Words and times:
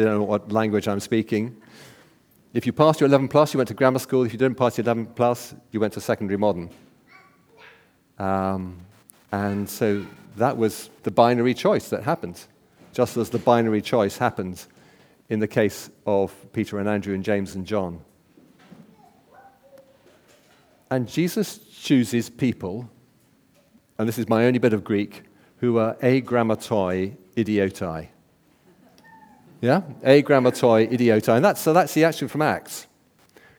I 0.00 0.04
don't 0.04 0.18
know 0.18 0.22
what 0.22 0.52
language 0.52 0.86
I'm 0.86 1.00
speaking. 1.00 1.60
If 2.54 2.66
you 2.66 2.72
passed 2.72 3.00
your 3.00 3.08
11 3.08 3.26
plus, 3.26 3.52
you 3.52 3.58
went 3.58 3.66
to 3.66 3.74
grammar 3.74 3.98
school. 3.98 4.22
If 4.22 4.32
you 4.32 4.38
didn't 4.38 4.56
pass 4.56 4.78
your 4.78 4.84
11 4.84 5.06
plus, 5.06 5.56
you 5.72 5.80
went 5.80 5.92
to 5.94 6.00
secondary 6.00 6.36
modern. 6.36 6.70
Um, 8.16 8.78
and 9.32 9.68
so 9.68 10.06
that 10.36 10.56
was 10.56 10.90
the 11.02 11.10
binary 11.10 11.52
choice 11.52 11.88
that 11.88 12.04
happened, 12.04 12.40
just 12.92 13.16
as 13.16 13.28
the 13.28 13.40
binary 13.40 13.82
choice 13.82 14.16
happened 14.16 14.64
in 15.30 15.40
the 15.40 15.48
case 15.48 15.90
of 16.06 16.32
Peter 16.52 16.78
and 16.78 16.88
Andrew 16.88 17.12
and 17.12 17.24
James 17.24 17.56
and 17.56 17.66
John. 17.66 18.00
And 20.92 21.08
Jesus 21.08 21.58
chooses 21.58 22.30
people, 22.30 22.88
and 23.98 24.08
this 24.08 24.16
is 24.16 24.28
my 24.28 24.44
only 24.44 24.60
bit 24.60 24.72
of 24.72 24.84
Greek, 24.84 25.24
who 25.56 25.78
are 25.78 25.94
agrammatoi 25.94 27.16
idiotai. 27.36 28.10
Yeah? 29.60 29.82
Agrammatoi 30.02 30.90
idiotai. 30.90 31.36
And 31.36 31.44
that's, 31.44 31.60
so 31.60 31.72
that's 31.72 31.94
the 31.94 32.04
action 32.04 32.28
from 32.28 32.42
Acts. 32.42 32.86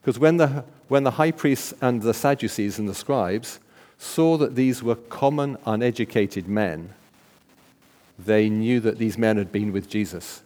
Because 0.02 0.17
when 0.17 0.38
the, 0.38 0.63
when 0.88 1.03
the 1.03 1.12
high 1.12 1.31
priests 1.31 1.73
and 1.81 2.02
the 2.02 2.13
Sadducees 2.13 2.80
and 2.80 2.88
the 2.88 2.95
scribes 2.95 3.59
saw 3.98 4.38
that 4.38 4.55
these 4.55 4.81
were 4.81 4.95
common, 4.95 5.57
uneducated 5.66 6.48
men, 6.48 6.93
they 8.17 8.49
knew 8.49 8.80
that 8.80 8.98
these 8.98 9.17
men 9.17 9.38
had 9.38 9.52
been 9.52 9.71
with 9.71 9.90
Jesus. 9.90 10.41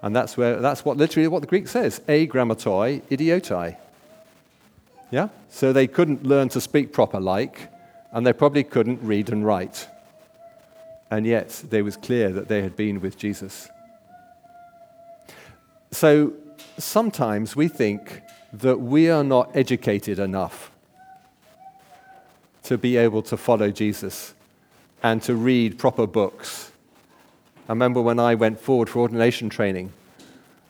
And 0.00 0.16
that's, 0.16 0.36
where, 0.36 0.56
that's 0.56 0.84
what 0.84 0.96
literally 0.96 1.28
what 1.28 1.40
the 1.40 1.46
Greek 1.46 1.68
says, 1.68 2.00
agrammatoi 2.08 3.02
idiotai. 3.02 3.76
Yeah? 5.10 5.28
So 5.48 5.72
they 5.72 5.86
couldn't 5.86 6.24
learn 6.24 6.48
to 6.50 6.60
speak 6.60 6.92
proper 6.92 7.20
like, 7.20 7.68
and 8.12 8.26
they 8.26 8.32
probably 8.32 8.64
couldn't 8.64 9.00
read 9.02 9.30
and 9.30 9.46
write. 9.46 9.88
And 11.10 11.26
yet, 11.26 11.62
it 11.70 11.82
was 11.82 11.96
clear 11.96 12.30
that 12.30 12.48
they 12.48 12.62
had 12.62 12.74
been 12.74 13.00
with 13.00 13.18
Jesus. 13.18 13.68
So 15.92 16.32
sometimes 16.78 17.54
we 17.54 17.68
think 17.68 18.22
that 18.54 18.80
we 18.80 19.10
are 19.10 19.22
not 19.22 19.54
educated 19.54 20.18
enough 20.18 20.72
to 22.64 22.78
be 22.78 22.96
able 22.96 23.22
to 23.22 23.36
follow 23.36 23.70
Jesus 23.70 24.34
and 25.02 25.22
to 25.22 25.34
read 25.34 25.78
proper 25.78 26.06
books. 26.06 26.72
I 27.68 27.72
remember 27.72 28.00
when 28.00 28.18
I 28.18 28.34
went 28.34 28.58
forward 28.58 28.88
for 28.88 29.00
ordination 29.00 29.50
training, 29.50 29.92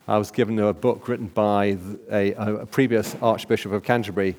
I 0.08 0.18
was 0.18 0.32
given 0.32 0.58
a 0.58 0.72
book 0.72 1.06
written 1.06 1.28
by 1.28 1.78
a, 2.10 2.32
a 2.32 2.66
previous 2.66 3.14
Archbishop 3.22 3.70
of 3.72 3.84
Canterbury, 3.84 4.36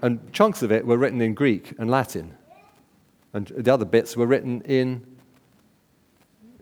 and 0.00 0.32
chunks 0.32 0.62
of 0.62 0.72
it 0.72 0.86
were 0.86 0.96
written 0.96 1.20
in 1.20 1.34
Greek 1.34 1.74
and 1.78 1.90
Latin, 1.90 2.34
and 3.34 3.48
the 3.48 3.72
other 3.72 3.84
bits 3.84 4.16
were 4.16 4.26
written 4.26 4.62
in 4.62 5.04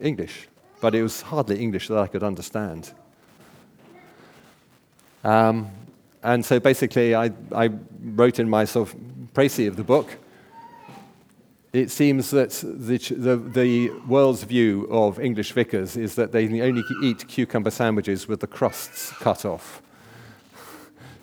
English, 0.00 0.48
but 0.81 0.95
it 0.95 1.03
was 1.03 1.23
hardly 1.23 1.61
English 1.61 1.87
that 1.89 1.98
I 1.98 2.09
could 2.09 2.25
understand. 2.25 2.93
Um, 5.25 5.70
and 6.22 6.44
so 6.44 6.61
basically, 6.61 7.14
I, 7.14 7.33
I 7.55 7.70
wrote 8.03 8.39
in 8.39 8.48
my 8.48 8.64
sort 8.64 8.89
of 8.89 8.97
précis 9.34 9.69
of 9.69 9.77
the 9.77 9.84
book, 9.84 10.19
it 11.72 11.91
seems 11.91 12.31
that 12.31 12.50
the, 12.50 12.98
the, 12.98 13.36
the, 13.36 13.91
world's 14.06 14.44
view 14.44 14.86
of 14.91 15.19
English 15.19 15.53
vicars 15.53 15.97
is 15.97 16.14
that 16.14 16.31
they 16.31 16.44
only 16.62 16.84
eat 17.03 17.27
cucumber 17.27 17.70
sandwiches 17.70 18.28
with 18.28 18.39
the 18.39 18.47
crusts 18.47 19.11
cut 19.19 19.44
off. 19.44 19.83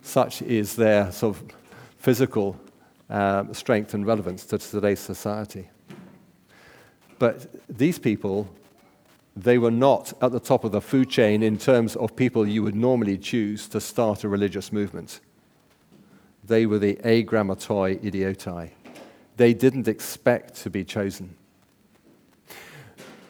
Such 0.02 0.42
is 0.42 0.76
their 0.76 1.10
sort 1.10 1.36
of 1.36 1.44
physical 1.96 2.60
uh, 3.08 3.44
strength 3.52 3.94
and 3.94 4.06
relevance 4.06 4.44
to 4.46 4.58
today's 4.58 5.00
society. 5.00 5.70
But 7.18 7.46
these 7.68 7.98
people 7.98 8.48
they 9.34 9.58
were 9.58 9.70
not 9.70 10.12
at 10.20 10.32
the 10.32 10.40
top 10.40 10.64
of 10.64 10.72
the 10.72 10.80
food 10.80 11.08
chain 11.08 11.42
in 11.42 11.56
terms 11.56 11.96
of 11.96 12.14
people 12.14 12.46
you 12.46 12.62
would 12.62 12.74
normally 12.74 13.16
choose 13.16 13.66
to 13.68 13.80
start 13.80 14.24
a 14.24 14.28
religious 14.28 14.72
movement. 14.72 15.20
They 16.44 16.66
were 16.66 16.78
the 16.78 16.96
agrammatoi 16.96 18.02
idiotai. 18.02 18.70
They 19.36 19.54
didn't 19.54 19.88
expect 19.88 20.56
to 20.62 20.70
be 20.70 20.84
chosen. 20.84 21.36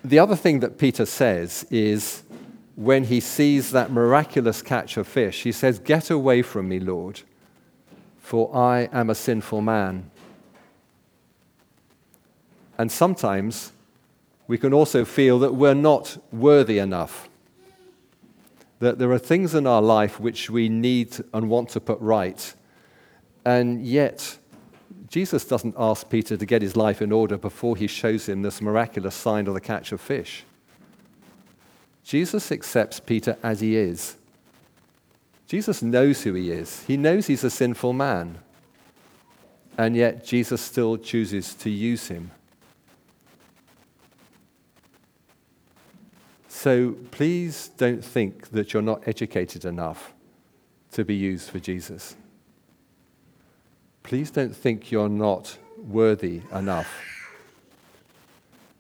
The 0.05 0.19
other 0.19 0.35
thing 0.35 0.61
that 0.61 0.79
Peter 0.79 1.07
says 1.07 1.65
is 1.71 2.25
when 2.75 3.05
he 3.05 3.21
sees 3.21 3.71
that 3.71 3.93
miraculous 3.93 4.63
catch 4.63 4.97
of 4.97 5.07
fish, 5.07 5.43
he 5.43 5.53
says, 5.53 5.79
Get 5.79 6.11
away 6.11 6.43
from 6.43 6.69
me, 6.69 6.81
Lord, 6.81 7.21
for 8.19 8.55
I 8.57 8.89
am 8.93 9.11
a 9.11 9.15
sinful 9.15 9.61
man. 9.61 10.11
And 12.79 12.91
sometimes 12.91 13.73
we 14.47 14.59
can 14.59 14.73
also 14.73 15.05
feel 15.05 15.39
that 15.41 15.55
we're 15.55 15.75
not 15.75 16.23
worthy 16.33 16.79
enough. 16.79 17.29
That 18.81 18.99
there 18.99 19.13
are 19.13 19.19
things 19.19 19.55
in 19.55 19.67
our 19.67 19.83
life 19.83 20.19
which 20.19 20.51
we 20.51 20.69
need 20.69 21.17
and 21.33 21.49
want 21.49 21.69
to 21.71 21.81
put 21.81 22.01
right. 22.01 22.55
And 23.45 23.85
yet, 23.87 24.39
Jesus 25.09 25.45
doesn't 25.45 25.75
ask 25.79 26.09
Peter 26.09 26.37
to 26.37 26.47
get 26.47 26.63
his 26.63 26.77
life 26.77 27.03
in 27.03 27.13
order 27.13 27.37
before 27.37 27.77
he 27.77 27.87
shows 27.87 28.29
him 28.29 28.43
this 28.43 28.61
miraculous 28.61 29.15
sign 29.15 29.47
of 29.47 29.55
the 29.55 29.61
catch 29.61 29.93
of 29.93 30.01
fish. 30.01 30.45
Jesus 32.05 32.51
accepts 32.51 32.99
Peter 32.99 33.37
as 33.43 33.61
he 33.61 33.77
is. 33.77 34.17
Jesus 35.47 35.83
knows 35.83 36.23
who 36.23 36.33
he 36.33 36.51
is, 36.51 36.83
he 36.85 36.97
knows 36.97 37.27
he's 37.27 37.45
a 37.45 37.51
sinful 37.51 37.93
man. 37.93 38.39
And 39.79 39.97
yet, 39.97 40.25
Jesus 40.25 40.61
still 40.61 40.97
chooses 40.99 41.55
to 41.55 41.71
use 41.71 42.09
him. 42.09 42.31
So 46.63 46.95
please 47.11 47.73
don't 47.77 48.05
think 48.05 48.51
that 48.51 48.73
you're 48.73 48.83
not 48.83 49.09
educated 49.09 49.65
enough 49.65 50.13
to 50.93 51.05
be 51.05 51.17
used 51.17 51.51
for 51.51 51.59
Jesus. 51.59 52.15
Please 54.05 54.31
don't 54.31 54.55
think 54.55 54.93
you're 54.93 55.09
not 55.09 55.59
worthy 55.77 56.41
enough. 56.53 56.89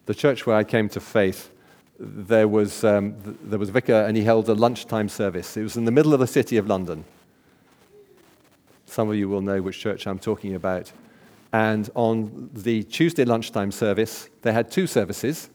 The 0.06 0.14
church 0.14 0.46
where 0.46 0.54
I 0.54 0.62
came 0.62 0.88
to 0.90 1.00
faith, 1.00 1.50
there 1.98 2.46
was, 2.46 2.84
um, 2.84 3.16
there 3.42 3.58
was 3.58 3.70
a 3.70 3.72
vicar 3.72 4.04
and 4.06 4.16
he 4.16 4.22
held 4.22 4.48
a 4.48 4.54
lunchtime 4.54 5.08
service. 5.08 5.56
It 5.56 5.64
was 5.64 5.76
in 5.76 5.84
the 5.84 5.90
middle 5.90 6.14
of 6.14 6.20
the 6.20 6.28
city 6.28 6.58
of 6.58 6.68
London. 6.68 7.04
Some 8.86 9.08
of 9.10 9.16
you 9.16 9.28
will 9.28 9.42
know 9.42 9.60
which 9.60 9.80
church 9.80 10.06
I'm 10.06 10.20
talking 10.20 10.54
about. 10.54 10.92
And 11.52 11.90
on 11.96 12.48
the 12.54 12.84
Tuesday 12.84 13.24
lunchtime 13.24 13.72
service, 13.72 14.28
they 14.42 14.52
had 14.52 14.70
two 14.70 14.86
services 14.86 15.50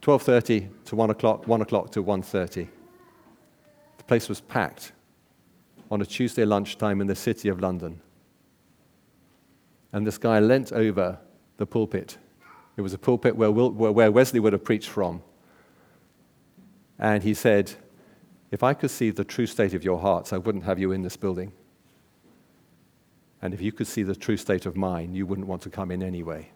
12.30 0.00 0.84
to 0.84 0.96
1 0.96 1.10
o'clock, 1.10 1.46
1 1.46 1.60
o'clock 1.62 1.90
to 1.92 2.02
1.30. 2.02 2.68
The 3.98 4.04
place 4.04 4.28
was 4.28 4.40
packed 4.40 4.92
on 5.90 6.00
a 6.00 6.06
Tuesday 6.06 6.44
lunchtime 6.44 7.00
in 7.00 7.06
the 7.06 7.14
city 7.14 7.48
of 7.48 7.60
London. 7.60 8.00
And 9.92 10.06
this 10.06 10.18
guy 10.18 10.38
leant 10.38 10.72
over 10.72 11.18
the 11.56 11.66
pulpit. 11.66 12.18
It 12.76 12.82
was 12.82 12.94
a 12.94 12.98
pulpit 12.98 13.36
where, 13.36 13.50
where 13.50 14.12
Wesley 14.12 14.40
would 14.40 14.52
have 14.52 14.64
preached 14.64 14.88
from. 14.88 15.22
And 16.98 17.22
he 17.22 17.34
said, 17.34 17.72
If 18.50 18.62
I 18.62 18.74
could 18.74 18.90
see 18.90 19.10
the 19.10 19.24
true 19.24 19.46
state 19.46 19.74
of 19.74 19.84
your 19.84 19.98
hearts, 19.98 20.32
I 20.32 20.38
wouldn't 20.38 20.64
have 20.64 20.78
you 20.78 20.92
in 20.92 21.02
this 21.02 21.16
building. 21.16 21.52
And 23.40 23.54
if 23.54 23.60
you 23.60 23.72
could 23.72 23.86
see 23.86 24.02
the 24.02 24.16
true 24.16 24.36
state 24.36 24.66
of 24.66 24.76
mine, 24.76 25.14
you 25.14 25.26
wouldn't 25.26 25.46
want 25.46 25.62
to 25.62 25.70
come 25.70 25.90
in 25.90 26.02
anyway. 26.02 26.50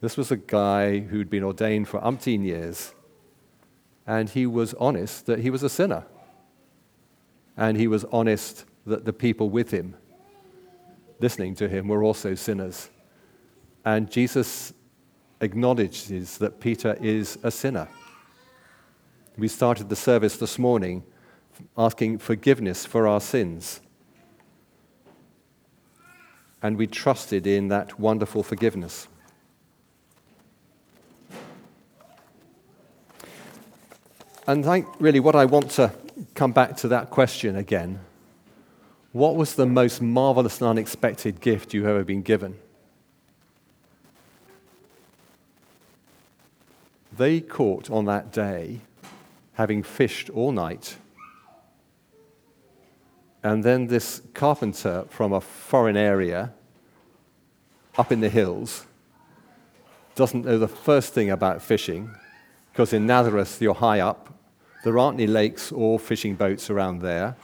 This 0.00 0.16
was 0.16 0.30
a 0.30 0.36
guy 0.36 1.00
who'd 1.00 1.28
been 1.28 1.44
ordained 1.44 1.88
for 1.88 2.00
umpteen 2.00 2.42
years, 2.42 2.94
and 4.06 4.30
he 4.30 4.46
was 4.46 4.72
honest 4.74 5.26
that 5.26 5.40
he 5.40 5.50
was 5.50 5.62
a 5.62 5.68
sinner. 5.68 6.04
And 7.56 7.76
he 7.76 7.86
was 7.86 8.06
honest 8.10 8.64
that 8.86 9.04
the 9.04 9.12
people 9.12 9.50
with 9.50 9.70
him, 9.70 9.94
listening 11.18 11.54
to 11.56 11.68
him, 11.68 11.88
were 11.88 12.02
also 12.02 12.34
sinners. 12.34 12.88
And 13.84 14.10
Jesus 14.10 14.72
acknowledges 15.42 16.38
that 16.38 16.60
Peter 16.60 16.96
is 17.00 17.38
a 17.42 17.50
sinner. 17.50 17.88
We 19.36 19.48
started 19.48 19.90
the 19.90 19.96
service 19.96 20.38
this 20.38 20.58
morning 20.58 21.02
asking 21.76 22.18
forgiveness 22.18 22.86
for 22.86 23.06
our 23.06 23.20
sins. 23.20 23.80
And 26.62 26.78
we 26.78 26.86
trusted 26.86 27.46
in 27.46 27.68
that 27.68 28.00
wonderful 28.00 28.42
forgiveness. 28.42 29.08
And 34.46 34.66
I, 34.66 34.84
really, 34.98 35.20
what 35.20 35.36
I 35.36 35.44
want 35.44 35.70
to 35.72 35.92
come 36.34 36.52
back 36.52 36.76
to 36.78 36.88
that 36.88 37.10
question 37.10 37.56
again 37.56 38.00
what 39.12 39.34
was 39.34 39.54
the 39.54 39.66
most 39.66 40.00
marvelous 40.00 40.60
and 40.60 40.70
unexpected 40.70 41.40
gift 41.40 41.74
you've 41.74 41.86
ever 41.86 42.04
been 42.04 42.22
given? 42.22 42.56
They 47.16 47.40
caught 47.40 47.90
on 47.90 48.04
that 48.04 48.30
day, 48.30 48.80
having 49.54 49.82
fished 49.82 50.30
all 50.30 50.52
night. 50.52 50.96
And 53.42 53.64
then 53.64 53.88
this 53.88 54.22
carpenter 54.32 55.06
from 55.08 55.32
a 55.32 55.40
foreign 55.40 55.96
area 55.96 56.52
up 57.98 58.12
in 58.12 58.20
the 58.20 58.28
hills 58.28 58.86
doesn't 60.14 60.44
know 60.44 60.58
the 60.58 60.68
first 60.68 61.12
thing 61.12 61.30
about 61.30 61.62
fishing 61.62 62.14
because 62.80 62.94
in 62.94 63.04
Nazareth 63.06 63.60
you're 63.60 63.74
high 63.74 64.00
up. 64.00 64.32
There 64.84 64.98
aren't 64.98 65.20
any 65.20 65.26
lakes 65.26 65.70
or 65.70 65.98
fishing 65.98 66.34
boats 66.34 66.70
around 66.70 67.02
there. 67.02 67.36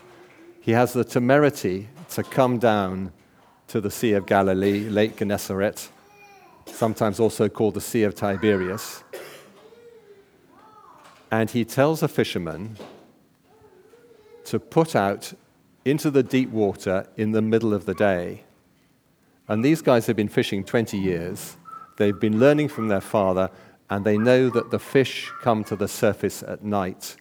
He 0.62 0.72
has 0.72 0.94
the 0.94 1.04
temerity 1.04 1.90
to 2.12 2.22
come 2.22 2.58
down 2.58 3.12
to 3.68 3.82
the 3.82 3.90
Sea 3.90 4.14
of 4.14 4.24
Galilee, 4.24 4.88
Lake 4.88 5.18
Gennesaret, 5.18 5.90
sometimes 6.64 7.20
also 7.20 7.50
called 7.50 7.74
the 7.74 7.82
Sea 7.82 8.04
of 8.04 8.14
Tiberias. 8.14 9.04
And 11.30 11.50
he 11.50 11.66
tells 11.66 12.02
a 12.02 12.08
fisherman 12.08 12.78
to 14.46 14.58
put 14.58 14.96
out 14.96 15.34
into 15.84 16.10
the 16.10 16.22
deep 16.22 16.48
water 16.48 17.06
in 17.18 17.32
the 17.32 17.42
middle 17.42 17.74
of 17.74 17.84
the 17.84 17.92
day. 17.92 18.44
And 19.48 19.62
these 19.62 19.82
guys 19.82 20.06
have 20.06 20.16
been 20.16 20.28
fishing 20.28 20.64
20 20.64 20.96
years. 20.96 21.58
They've 21.98 22.18
been 22.18 22.40
learning 22.40 22.68
from 22.68 22.88
their 22.88 23.02
father, 23.02 23.50
and 23.88 24.04
they 24.04 24.18
know 24.18 24.50
that 24.50 24.70
the 24.70 24.78
fish 24.78 25.30
come 25.42 25.62
to 25.64 25.76
the 25.76 25.88
surface 25.88 26.42
at 26.42 26.64
night. 26.64 27.16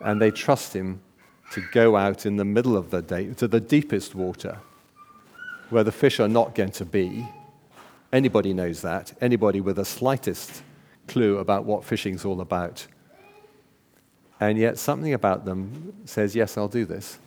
And 0.00 0.20
they 0.20 0.30
trust 0.30 0.74
him 0.74 1.00
to 1.52 1.62
go 1.72 1.96
out 1.96 2.24
in 2.24 2.36
the 2.36 2.44
middle 2.44 2.76
of 2.76 2.90
the 2.90 3.02
day 3.02 3.32
to 3.34 3.48
the 3.48 3.60
deepest 3.60 4.14
water 4.14 4.58
where 5.70 5.84
the 5.84 5.92
fish 5.92 6.18
are 6.20 6.28
not 6.28 6.54
going 6.54 6.70
to 6.72 6.84
be. 6.84 7.28
Anybody 8.12 8.54
knows 8.54 8.80
that. 8.82 9.12
Anybody 9.20 9.60
with 9.60 9.76
the 9.76 9.84
slightest 9.84 10.62
clue 11.08 11.38
about 11.38 11.64
what 11.64 11.84
fishing's 11.84 12.24
all 12.24 12.40
about. 12.40 12.86
And 14.40 14.56
yet, 14.56 14.78
something 14.78 15.12
about 15.12 15.44
them 15.44 15.92
says, 16.04 16.34
Yes, 16.34 16.56
I'll 16.56 16.68
do 16.68 16.84
this. 16.84 17.18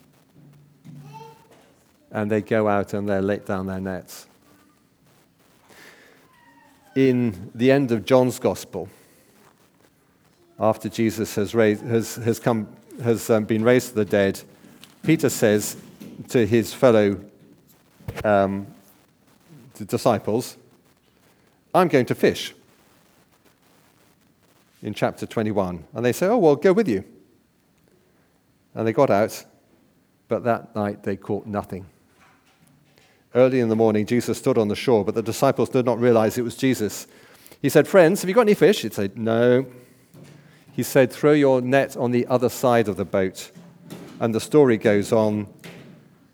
And 2.09 2.31
they 2.31 2.41
go 2.41 2.67
out 2.67 2.93
and 2.93 3.07
they 3.07 3.19
let 3.19 3.45
down 3.45 3.67
their 3.67 3.79
nets. 3.79 4.27
In 6.95 7.51
the 7.55 7.71
end 7.71 7.91
of 7.91 8.03
John's 8.05 8.37
Gospel, 8.37 8.89
after 10.59 10.89
Jesus 10.89 11.35
has, 11.35 11.55
raised, 11.55 11.83
has, 11.85 12.15
has, 12.17 12.39
come, 12.39 12.67
has 13.01 13.29
um, 13.29 13.45
been 13.45 13.63
raised 13.63 13.89
to 13.89 13.95
the 13.95 14.05
dead, 14.05 14.41
Peter 15.01 15.29
says 15.29 15.77
to 16.29 16.45
his 16.45 16.73
fellow 16.73 17.19
um, 18.23 18.67
disciples, 19.87 20.57
I'm 21.73 21.87
going 21.87 22.05
to 22.07 22.15
fish 22.15 22.53
in 24.81 24.93
chapter 24.93 25.25
21. 25.25 25.85
And 25.93 26.05
they 26.05 26.11
say, 26.11 26.27
Oh, 26.27 26.37
well, 26.37 26.55
go 26.55 26.73
with 26.73 26.87
you. 26.87 27.03
And 28.75 28.85
they 28.85 28.93
got 28.93 29.09
out, 29.09 29.45
but 30.27 30.43
that 30.43 30.75
night 30.75 31.03
they 31.03 31.15
caught 31.15 31.45
nothing. 31.45 31.85
Early 33.33 33.59
in 33.59 33.69
the 33.69 33.75
morning, 33.75 34.05
Jesus 34.05 34.37
stood 34.37 34.57
on 34.57 34.67
the 34.67 34.75
shore, 34.75 35.05
but 35.05 35.15
the 35.15 35.21
disciples 35.21 35.69
did 35.69 35.85
not 35.85 35.99
realize 35.99 36.37
it 36.37 36.43
was 36.43 36.57
Jesus. 36.57 37.07
He 37.61 37.69
said, 37.69 37.87
Friends, 37.87 38.21
have 38.21 38.29
you 38.29 38.35
got 38.35 38.41
any 38.41 38.53
fish? 38.53 38.81
He'd 38.81 38.93
say, 38.93 39.09
No. 39.15 39.65
He 40.73 40.83
said, 40.83 41.11
Throw 41.11 41.31
your 41.31 41.61
net 41.61 41.95
on 41.95 42.11
the 42.11 42.27
other 42.27 42.49
side 42.49 42.87
of 42.87 42.97
the 42.97 43.05
boat. 43.05 43.51
And 44.19 44.35
the 44.35 44.39
story 44.39 44.77
goes 44.77 45.11
on, 45.11 45.47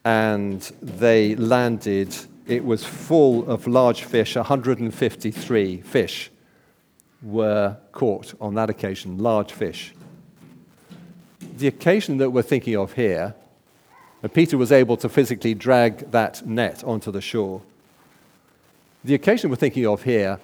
and 0.03 0.61
they 0.81 1.35
landed. 1.35 2.15
It 2.47 2.65
was 2.65 2.83
full 2.83 3.47
of 3.49 3.67
large 3.67 4.03
fish, 4.03 4.35
153 4.35 5.81
fish 5.81 6.31
were 7.21 7.77
caught 7.91 8.33
on 8.39 8.55
that 8.55 8.69
occasion, 8.69 9.17
large 9.17 9.51
fish. 9.51 9.93
The 11.57 11.67
occasion 11.67 12.17
that 12.17 12.29
we're 12.29 12.43
thinking 12.43 12.75
of 12.75 12.93
here, 12.93 13.35
and 14.21 14.33
Peter 14.33 14.57
was 14.57 14.71
able 14.71 14.97
to 14.97 15.09
physically 15.09 15.53
drag 15.53 16.11
that 16.11 16.45
net 16.45 16.83
onto 16.83 17.11
the 17.11 17.21
shore. 17.21 17.61
The 19.03 19.13
occasion 19.13 19.49
we're 19.49 19.57
thinking 19.57 19.85
of 19.85 20.03
here, 20.03 20.39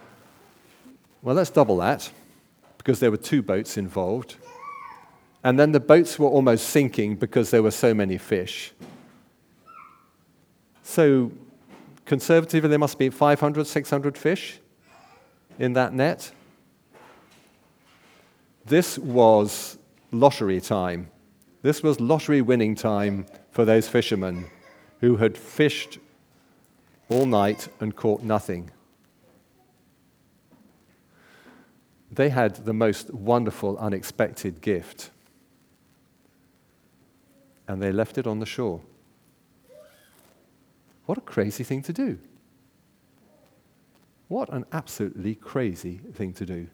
well, 1.22 1.36
let's 1.36 1.50
double 1.50 1.78
that, 1.78 2.12
because 2.78 3.00
there 3.00 3.12
were 3.12 3.18
two 3.18 3.42
boats 3.42 3.78
involved. 3.78 4.36
And 5.44 5.60
then 5.60 5.72
the 5.72 5.80
boats 5.80 6.18
were 6.18 6.28
almost 6.28 6.70
sinking 6.70 7.16
because 7.16 7.52
there 7.52 7.64
were 7.64 7.72
so 7.72 7.94
many 7.94 8.18
fish. 8.18 8.72
So, 10.84 11.32
conservatively, 12.06 12.70
there 12.70 12.80
must 12.80 12.98
be 12.98 13.10
500, 13.10 13.66
600 13.68 14.18
fish 14.18 14.60
in 15.60 15.74
that 15.74 15.94
net. 15.94 16.32
This 18.66 18.98
was 18.98 19.78
lottery 20.12 20.62
time. 20.62 21.10
This 21.64 21.82
was 21.82 22.02
lottery 22.02 22.42
winning 22.42 22.76
time 22.76 23.26
for 23.52 23.64
those 23.64 23.88
fishermen 23.88 24.48
who 25.00 25.16
had 25.16 25.38
fished 25.38 25.98
all 27.10 27.26
night 27.26 27.70
and 27.80 27.96
caught 27.96 28.22
nothing. 28.22 28.70
They 32.12 32.30
had 32.30 32.66
the 32.66 32.74
most 32.74 33.14
wonderful, 33.14 33.78
unexpected 33.78 34.60
gift. 34.60 35.10
And 37.66 37.82
they 37.82 37.94
left 37.94 38.18
it 38.18 38.28
on 38.28 38.40
the 38.40 38.46
shore. 38.46 38.82
What 41.06 41.18
a 41.18 41.22
crazy 41.22 41.64
thing 41.64 41.82
to 41.84 41.94
do! 41.94 42.20
What 44.28 44.52
an 44.52 44.66
absolutely 44.74 45.36
crazy 45.36 46.02
thing 46.14 46.34
to 46.34 46.46
do 46.46 46.68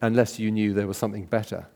unless 0.00 0.40
you 0.40 0.50
knew 0.50 0.74
there 0.74 0.88
was 0.88 0.96
something 0.96 1.26
better. 1.26 1.68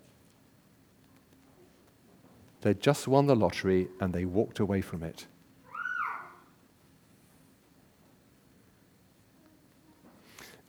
They 2.66 2.74
just 2.74 3.06
won 3.06 3.28
the 3.28 3.36
lottery 3.36 3.86
and 4.00 4.12
they 4.12 4.24
walked 4.24 4.58
away 4.58 4.80
from 4.80 5.04
it. 5.04 5.26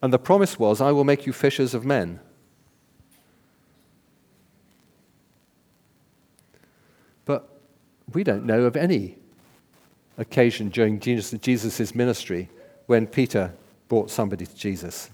And 0.03 0.13
the 0.13 0.19
promise 0.19 0.59
was, 0.59 0.79
I 0.79 0.91
will 0.91 1.05
make 1.05 1.25
you 1.25 1.33
fishers 1.33 1.73
of 1.73 1.85
men. 1.85 2.19
But 7.25 7.49
we 8.13 8.23
don't 8.23 8.45
know 8.45 8.65
of 8.65 8.75
any 8.75 9.17
occasion 10.19 10.69
during 10.69 11.00
Jesus' 11.00 11.95
ministry 11.95 12.47
when 12.85 13.07
Peter 13.07 13.55
brought 13.88 14.11
somebody 14.11 14.45
to 14.45 14.55
Jesus. 14.55 15.09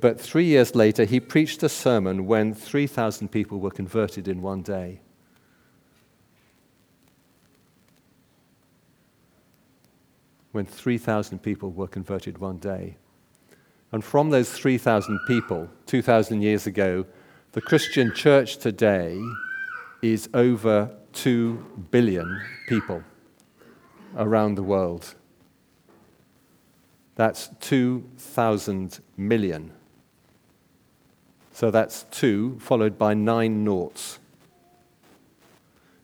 But 0.00 0.18
three 0.18 0.46
years 0.46 0.74
later, 0.74 1.04
he 1.04 1.20
preached 1.20 1.62
a 1.62 1.68
sermon 1.68 2.26
when 2.26 2.54
3,000 2.54 3.28
people 3.28 3.60
were 3.60 3.70
converted 3.70 4.26
in 4.26 4.40
one 4.40 4.62
day. 4.62 5.00
When 10.52 10.64
3,000 10.64 11.40
people 11.40 11.70
were 11.70 11.86
converted 11.86 12.38
one 12.38 12.56
day. 12.56 12.96
And 13.90 14.02
from 14.02 14.30
those 14.30 14.50
3,000 14.50 15.20
people, 15.26 15.68
2,000 15.84 16.40
years 16.40 16.66
ago, 16.66 17.04
the 17.52 17.60
Christian 17.60 18.14
church 18.14 18.56
today 18.56 19.20
is 20.00 20.30
over 20.32 20.90
2 21.12 21.86
billion 21.90 22.40
people 22.66 23.04
around 24.16 24.54
the 24.54 24.62
world. 24.62 25.14
That's 27.14 27.50
2,000 27.60 29.00
million. 29.18 29.72
So 31.52 31.70
that's 31.70 32.04
two, 32.10 32.58
followed 32.58 32.98
by 32.98 33.14
nine 33.14 33.62
noughts. 33.62 34.18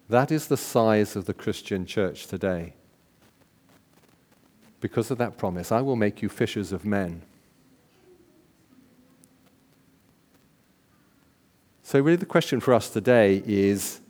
That 0.08 0.30
is 0.30 0.48
the 0.48 0.56
size 0.56 1.16
of 1.16 1.26
the 1.26 1.34
Christian 1.34 1.84
church 1.86 2.26
today. 2.26 2.74
Because 4.80 5.10
of 5.10 5.18
that 5.18 5.36
promise, 5.36 5.72
I 5.72 5.80
will 5.80 5.96
make 5.96 6.22
you 6.22 6.28
fishers 6.28 6.72
of 6.72 6.84
men. 6.84 7.22
So, 11.82 12.00
really, 12.00 12.16
the 12.16 12.26
question 12.26 12.60
for 12.60 12.74
us 12.74 12.90
today 12.90 13.42
is 13.46 14.00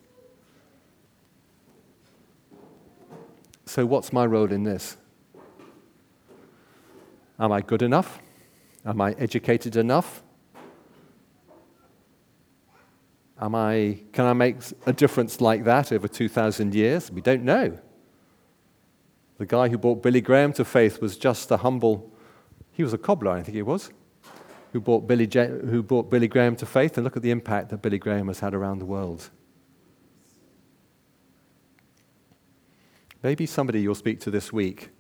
so, 3.67 3.87
what's 3.87 4.13
my 4.13 4.27
role 4.27 4.51
in 4.51 4.65
this? 4.65 4.97
Am 7.39 7.53
I 7.53 7.61
good 7.61 7.83
enough? 7.83 8.19
Am 8.85 9.01
I 9.01 9.13
educated 9.13 9.77
enough? 9.77 10.23
Am 13.41 13.55
I, 13.55 14.01
can 14.13 14.25
I 14.25 14.33
make 14.33 14.57
a 14.87 14.93
difference 14.93 15.41
like 15.41 15.65
that 15.65 15.93
over 15.93 16.09
2,000 16.09 16.75
years? 16.75 17.11
We 17.11 17.21
don't 17.21 17.45
know. 17.45 17.79
The 19.39 19.47
guy 19.47 19.69
who 19.69 19.79
brought 19.79 20.03
Billy 20.03 20.21
Graham 20.21 20.53
to 20.55 20.65
faith 20.65 21.01
was 21.01 21.17
just 21.17 21.51
a 21.53 21.59
humble, 21.59 22.13
he 22.73 22.83
was 22.83 22.93
a 22.93 22.99
cobbler, 22.99 23.31
I 23.31 23.43
think 23.43 23.55
he 23.55 23.63
was, 23.63 23.93
who 24.73 24.81
brought 24.81 25.07
Billy, 25.07 25.29
who 25.33 25.85
brought 25.85 26.11
Billy 26.11 26.27
Graham 26.27 26.57
to 26.57 26.67
faith, 26.67 26.99
and 26.99 27.05
look 27.05 27.17
at 27.17 27.23
the 27.23 27.31
impact 27.31 27.69
that 27.69 27.81
Billy 27.81 27.99
Graham 27.99 28.27
has 28.27 28.41
had 28.41 28.55
around 28.55 28.81
the 28.81 28.85
world. 28.85 29.31
Maybe 33.23 33.47
somebody 33.47 33.81
you'll 33.81 33.95
speak 33.95 34.21
to 34.21 34.31
this 34.31 34.53
week 34.53 34.91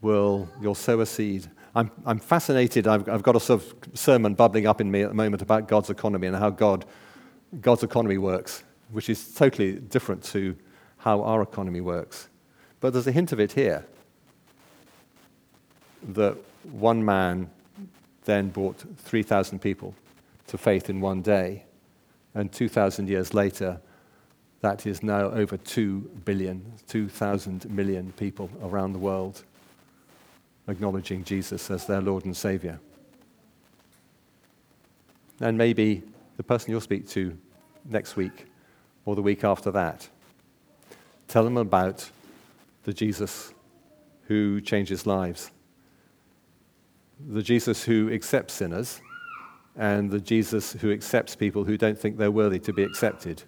will, 0.00 0.48
you'll 0.60 0.74
sow 0.74 1.00
a 1.00 1.06
seed 1.06 1.50
I'm, 1.74 1.90
I'm 2.06 2.18
fascinated. 2.18 2.86
I've, 2.86 3.08
I've 3.08 3.22
got 3.22 3.36
a 3.36 3.40
sort 3.40 3.62
of 3.62 3.98
sermon 3.98 4.34
bubbling 4.34 4.66
up 4.66 4.80
in 4.80 4.90
me 4.90 5.02
at 5.02 5.08
the 5.08 5.14
moment 5.14 5.42
about 5.42 5.68
God's 5.68 5.90
economy 5.90 6.26
and 6.26 6.36
how 6.36 6.50
God, 6.50 6.84
God's 7.60 7.82
economy 7.82 8.18
works, 8.18 8.64
which 8.90 9.08
is 9.08 9.34
totally 9.34 9.72
different 9.72 10.22
to 10.24 10.56
how 10.98 11.22
our 11.22 11.42
economy 11.42 11.80
works. 11.80 12.28
But 12.80 12.92
there's 12.92 13.06
a 13.06 13.12
hint 13.12 13.32
of 13.32 13.40
it 13.40 13.52
here. 13.52 13.86
that 16.02 16.36
one 16.72 17.04
man 17.04 17.50
then 18.24 18.48
brought 18.48 18.84
3,000 18.98 19.58
people 19.58 19.94
to 20.46 20.58
faith 20.58 20.90
in 20.90 21.00
one 21.00 21.22
day. 21.22 21.64
And 22.34 22.52
2,000 22.52 23.08
years 23.08 23.34
later, 23.34 23.80
that 24.60 24.86
is 24.86 25.02
now 25.02 25.30
over 25.30 25.56
2 25.56 26.00
billion, 26.24 26.72
2,000 26.88 27.70
million 27.70 28.12
people 28.12 28.50
around 28.62 28.92
the 28.92 28.98
world 28.98 29.44
acknowledging 30.68 31.24
Jesus 31.24 31.70
as 31.70 31.86
their 31.86 32.00
Lord 32.00 32.24
and 32.24 32.36
Savior. 32.36 32.78
And 35.40 35.56
maybe 35.56 36.02
the 36.36 36.42
person 36.42 36.70
you'll 36.70 36.80
speak 36.80 37.08
to 37.10 37.36
next 37.84 38.16
week 38.16 38.46
or 39.04 39.16
the 39.16 39.22
week 39.22 39.44
after 39.44 39.70
that, 39.70 40.08
tell 41.26 41.44
them 41.44 41.56
about 41.56 42.10
the 42.84 42.92
Jesus 42.92 43.52
who 44.26 44.60
changes 44.60 45.06
lives, 45.06 45.50
the 47.28 47.42
Jesus 47.42 47.84
who 47.84 48.12
accepts 48.12 48.54
sinners, 48.54 49.00
and 49.76 50.10
the 50.10 50.20
Jesus 50.20 50.72
who 50.72 50.92
accepts 50.92 51.34
people 51.36 51.64
who 51.64 51.78
don't 51.78 51.98
think 51.98 52.18
they're 52.18 52.30
worthy 52.30 52.58
to 52.58 52.72
be 52.72 52.82
accepted. 52.82 53.44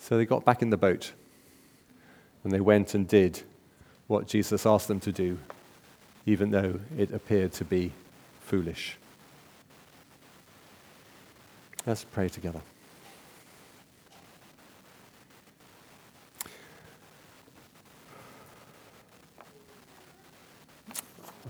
So 0.00 0.16
they 0.16 0.24
got 0.24 0.44
back 0.44 0.62
in 0.62 0.70
the 0.70 0.76
boat 0.76 1.12
and 2.42 2.52
they 2.52 2.60
went 2.60 2.94
and 2.94 3.06
did 3.06 3.42
what 4.08 4.26
Jesus 4.26 4.66
asked 4.66 4.88
them 4.88 4.98
to 5.00 5.12
do, 5.12 5.38
even 6.26 6.50
though 6.50 6.80
it 6.98 7.12
appeared 7.12 7.52
to 7.52 7.64
be 7.64 7.92
foolish. 8.40 8.96
Let's 11.86 12.02
pray 12.04 12.28
together. 12.28 12.60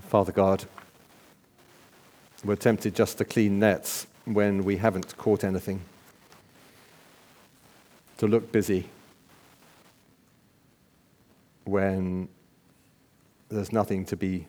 Father 0.09 0.33
God, 0.33 0.65
we're 2.43 2.57
tempted 2.57 2.93
just 2.93 3.17
to 3.19 3.25
clean 3.25 3.59
nets 3.59 4.07
when 4.25 4.65
we 4.65 4.75
haven't 4.75 5.17
caught 5.17 5.43
anything, 5.43 5.81
to 8.21 8.27
look 8.27 8.51
busy 8.51 8.87
when 11.63 12.29
there's 13.49 13.73
nothing 13.73 14.05
to 14.05 14.15
be, 14.15 14.45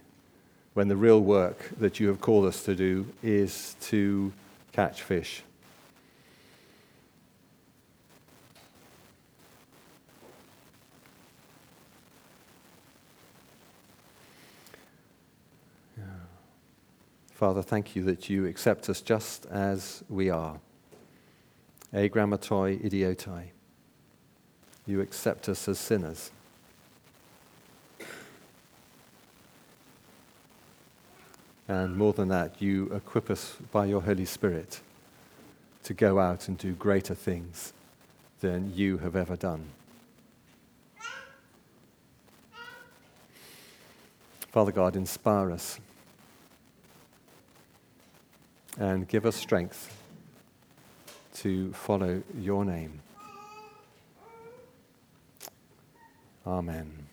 when 0.75 0.89
the 0.89 0.97
real 0.97 1.23
work 1.23 1.71
that 1.79 1.99
you 1.99 2.07
have 2.09 2.21
called 2.21 2.45
us 2.45 2.65
to 2.65 2.75
do 2.75 3.07
is 3.23 3.75
to 3.81 4.31
catch 4.73 5.01
fish. 5.01 5.43
Father, 17.33 17.63
thank 17.63 17.97
you 17.97 18.05
that 18.05 18.29
you 18.29 18.45
accept 18.45 18.91
us 18.91 19.01
just 19.01 19.47
as 19.47 20.05
we 20.11 20.29
are. 20.29 20.61
Agrammatoi 21.95 22.85
idiotai. 22.85 23.53
You 24.87 25.01
accept 25.01 25.49
us 25.49 25.69
as 25.69 25.79
sinners. 25.79 26.31
And 31.69 31.97
more 31.97 32.13
than 32.13 32.29
that, 32.29 32.61
you 32.61 32.87
equip 32.93 33.31
us 33.31 33.57
by 33.71 33.87
your 33.87 34.03
Holy 34.03 34.25
Spirit 34.25 34.81
to 35.85 35.95
go 35.95 36.19
out 36.19 36.49
and 36.49 36.59
do 36.59 36.73
greater 36.73 37.15
things 37.15 37.73
than 38.41 38.75
you 38.75 38.99
have 38.99 39.17
ever 39.17 39.37
done. 39.37 39.67
Father 44.51 44.73
God, 44.73 44.97
inspire 44.97 45.51
us 45.51 45.81
and 48.79 49.09
give 49.09 49.25
us 49.25 49.37
strength 49.37 49.97
to 51.37 51.73
follow 51.73 52.23
your 52.39 52.65
name. 52.65 53.01
Amen. 56.47 57.12